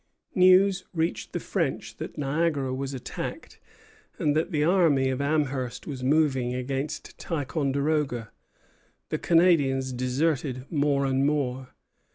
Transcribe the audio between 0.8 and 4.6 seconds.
reached the French that Niagara was attacked, and that